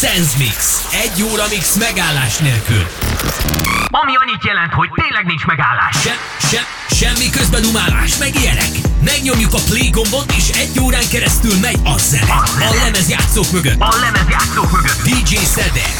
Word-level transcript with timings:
Sense 0.00 0.38
Mix. 0.38 0.86
Egy 0.92 1.22
óra 1.22 1.44
mix 1.50 1.76
megállás 1.76 2.36
nélkül. 2.38 2.86
Ami 3.86 4.12
annyit 4.16 4.44
jelent, 4.44 4.72
hogy 4.72 4.88
tényleg 4.94 5.24
nincs 5.26 5.44
megállás. 5.44 5.96
Se, 6.02 6.14
se, 6.50 6.66
semmi 6.94 7.30
közben 7.30 7.64
umálás, 7.64 8.16
meg 8.16 8.34
ilyenek. 8.34 8.70
Megnyomjuk 9.04 9.54
a 9.54 9.58
play 9.68 9.90
gombot, 9.90 10.32
és 10.36 10.48
egy 10.48 10.80
órán 10.80 11.08
keresztül 11.10 11.58
megy 11.60 11.78
a 11.84 11.98
zene. 11.98 12.32
A 12.70 12.74
lemezjátszók 12.84 13.50
mögött. 13.52 13.80
A 13.80 13.94
lemezjátszók 14.00 14.70
mögött. 14.70 15.02
DJ 15.02 15.34
Szedek. 15.34 15.98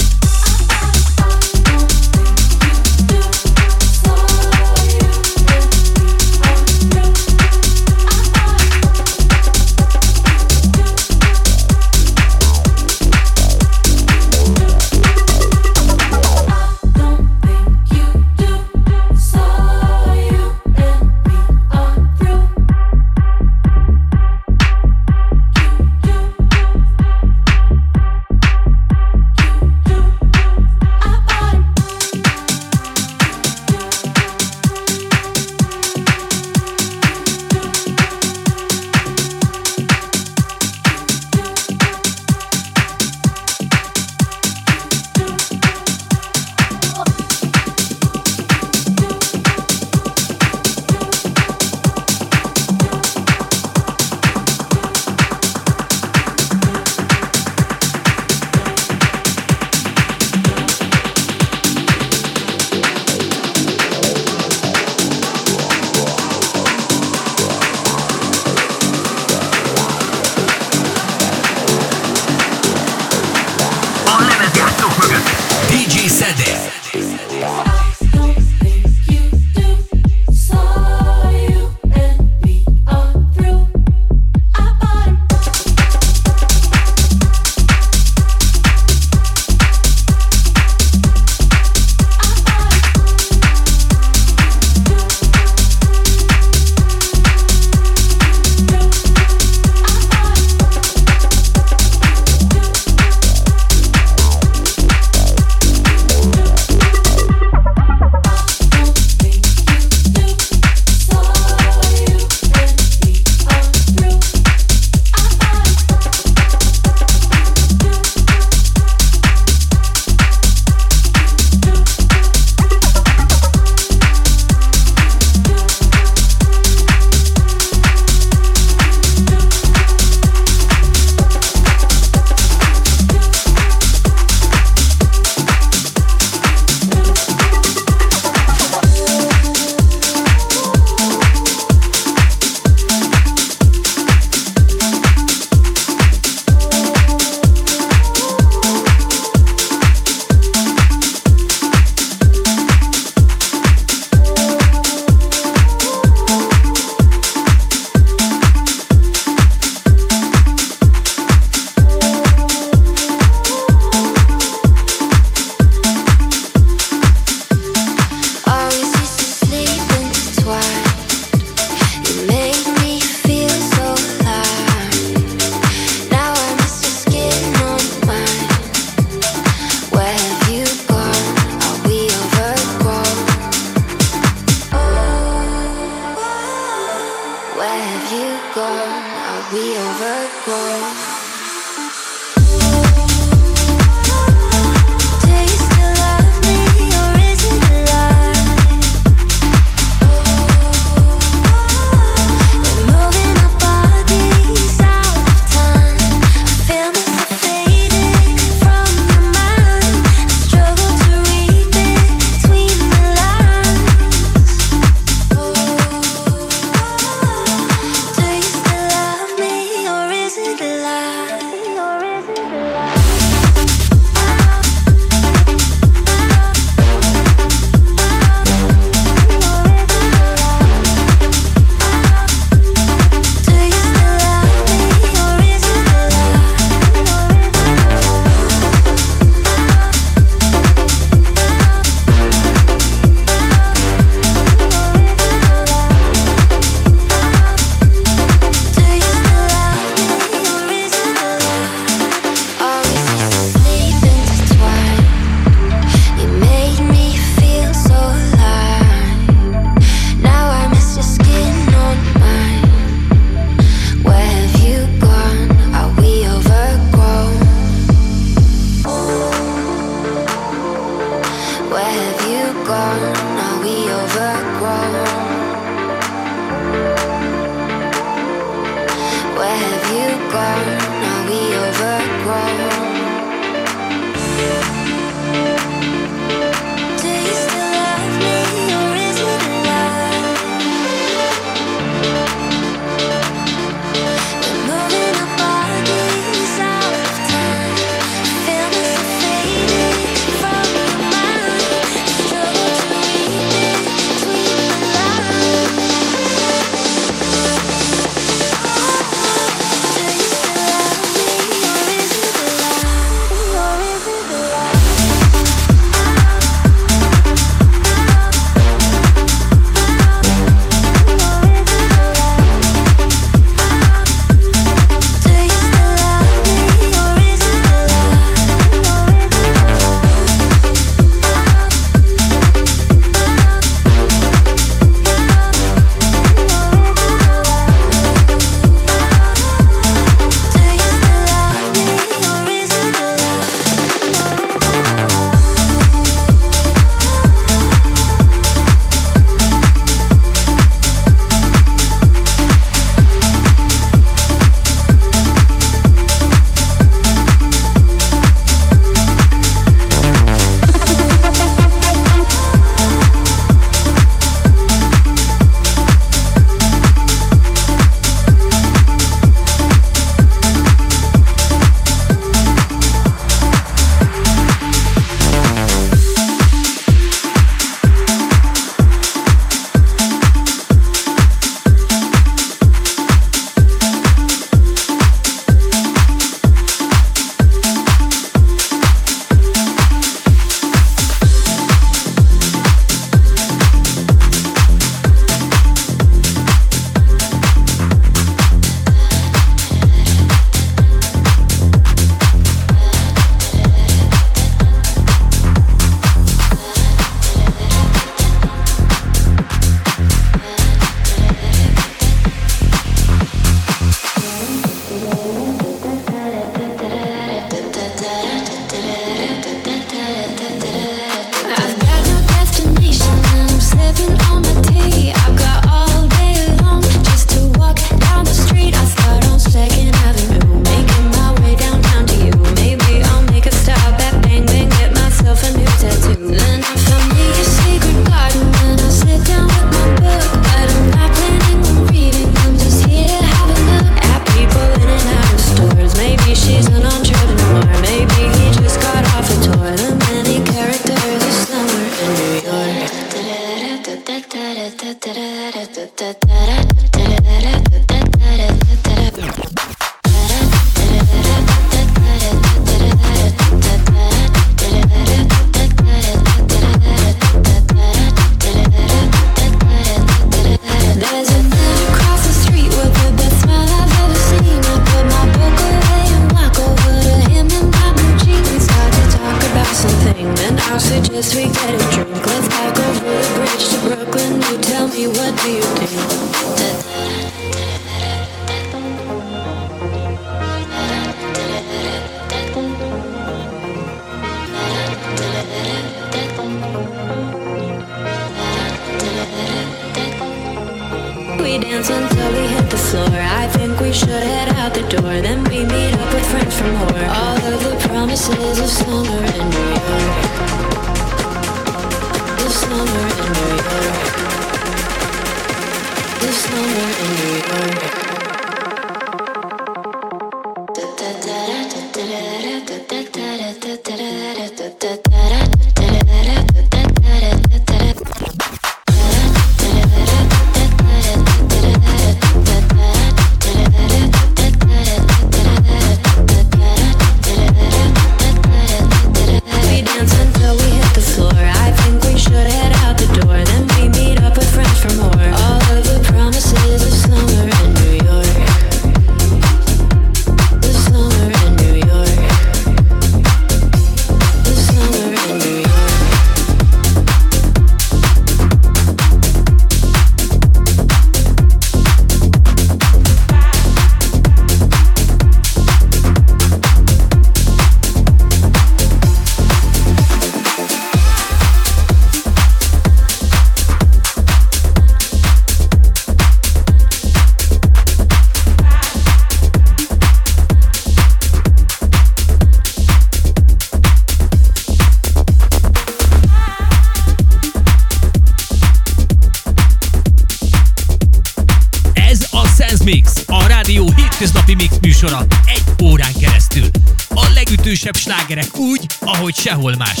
sehol 599.51 599.77
más. 599.77 600.00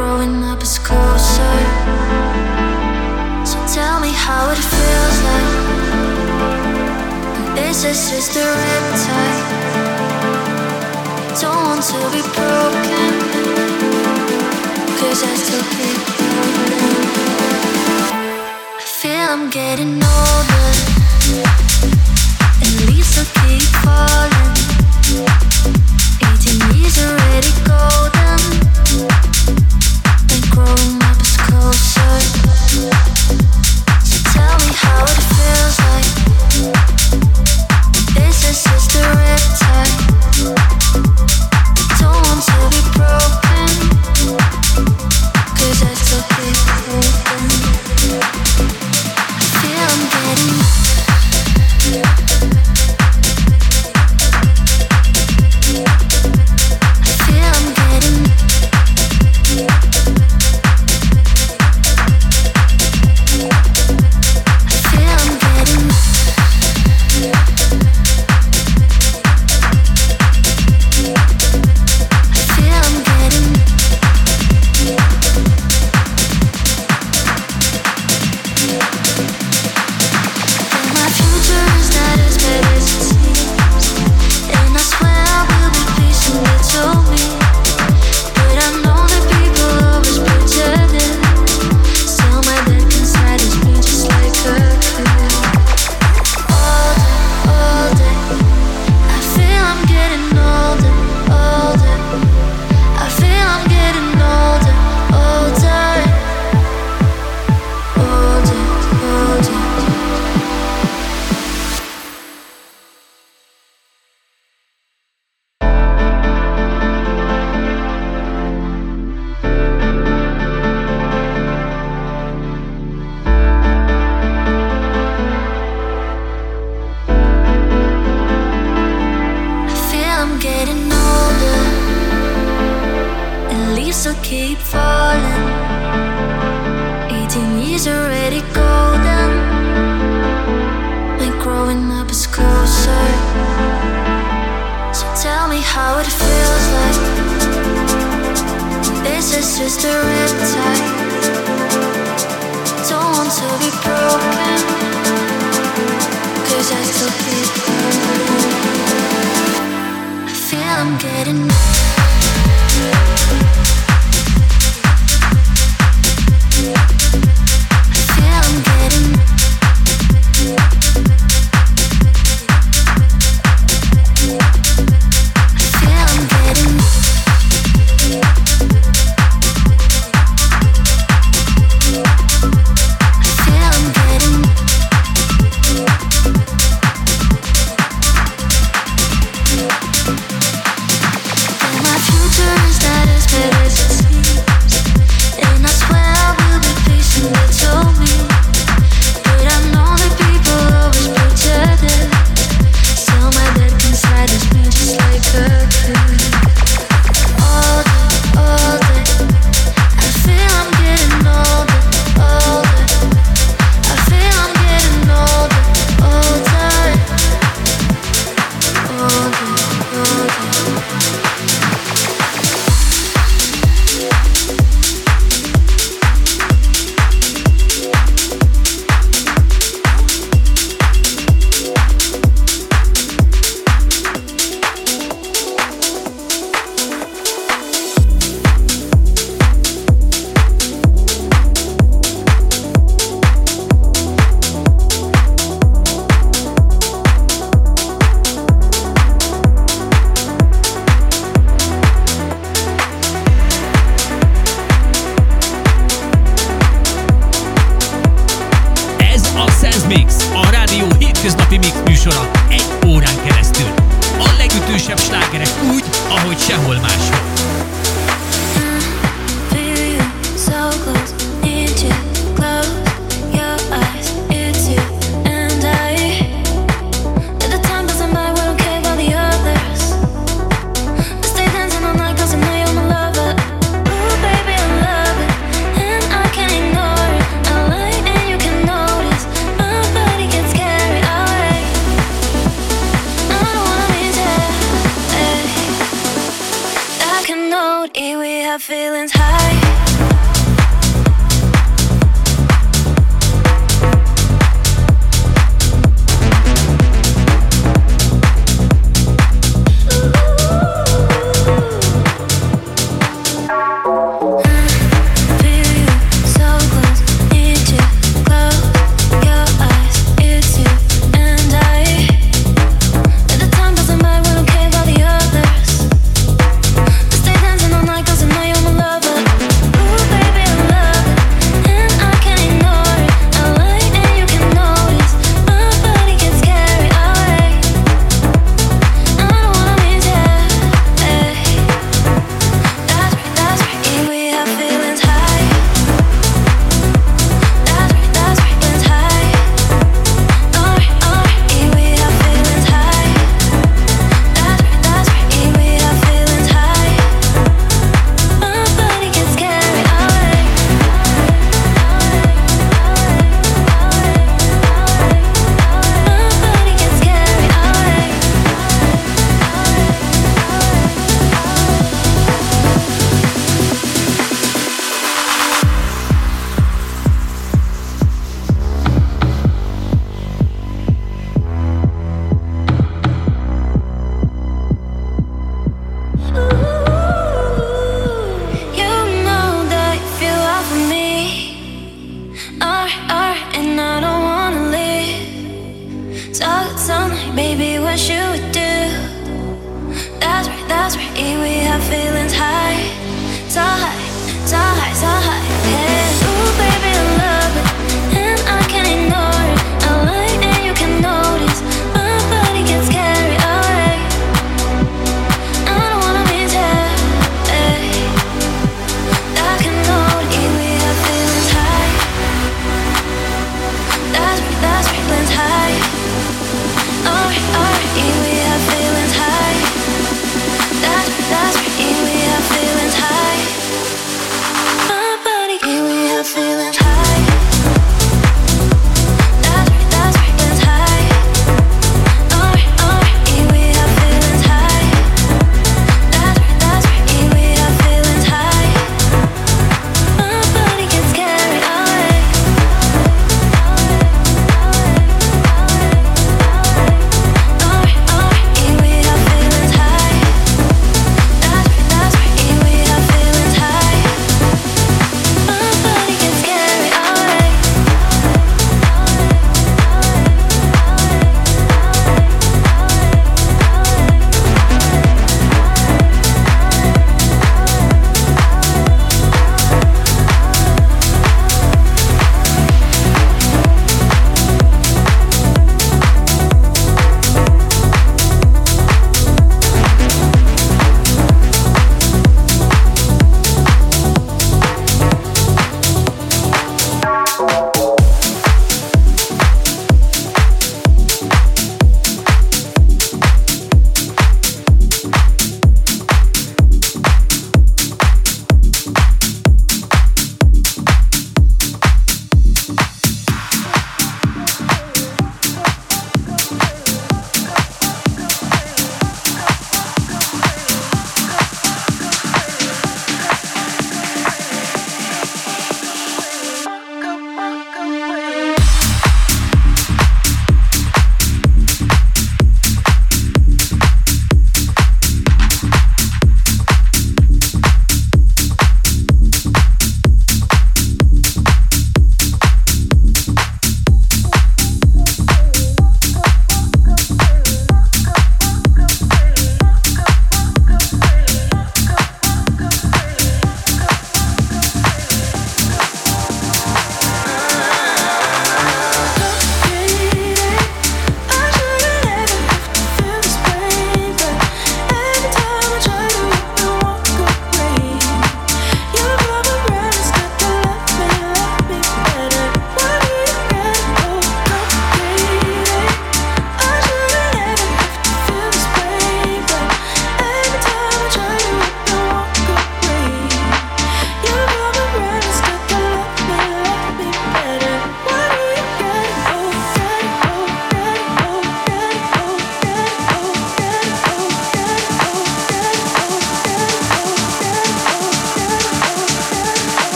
growing 0.00 0.42
up 0.44 0.62
is 0.62 0.78
closer. 0.78 1.56
So 3.50 3.58
tell 3.76 4.00
me 4.00 4.12
how 4.26 4.42
it 4.54 4.60
feels 4.72 5.16
like. 5.28 5.50
This 7.58 7.78
is 7.90 8.00
just 8.10 8.32
a 8.44 8.46
riptide. 8.62 9.46
Don't 11.42 11.62
want 11.68 11.82
to 11.90 12.00
be 12.16 12.22
broken. 12.36 13.12
Cause 14.98 15.20
I 15.30 15.32
still 15.44 15.66
keep 15.76 16.00
broken. 16.16 17.00
I 18.80 18.86
feel 19.00 19.28
I'm 19.36 19.46
getting 19.60 19.94
older. 20.18 20.68
At 22.64 22.72
least 22.88 23.12
I'll 23.20 23.30
keep 23.40 23.68
falling. 23.84 24.56
18 26.32 26.76
years 26.76 26.96
already 27.04 27.52
golden. 27.68 28.40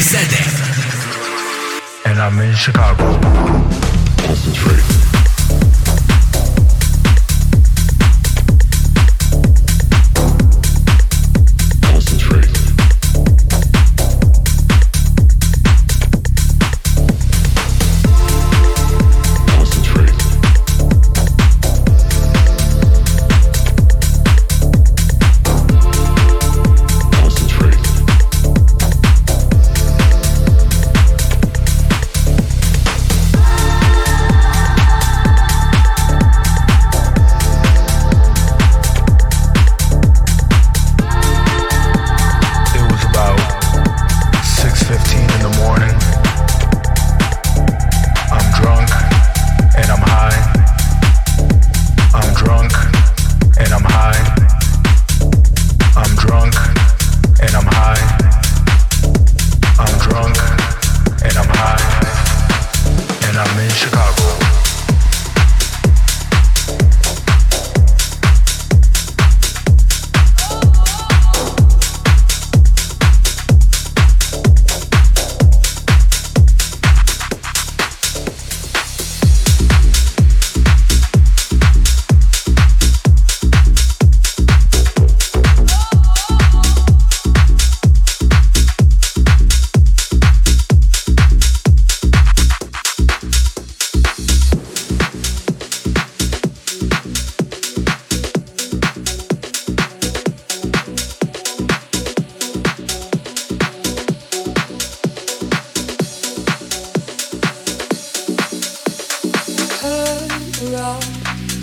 Said 0.00 0.20
that. 0.30 2.02
And 2.06 2.18
I'm 2.20 2.38
in 2.38 2.54
Chicago. 2.54 3.18
Concentrate. 4.24 5.07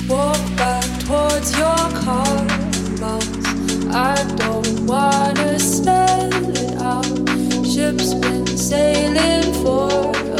walk 0.07 0.41
back 0.57 0.85
towards 1.05 1.57
your 1.57 1.83
car. 2.03 2.37
I 3.91 4.15
don't 4.35 4.85
wanna 4.85 5.59
spell 5.59 6.33
it 6.55 6.73
out. 6.81 7.05
Ship's 7.65 8.13
been 8.13 8.45
sailing 8.45 9.53
for 9.63 9.89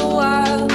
a 0.02 0.08
while. 0.18 0.75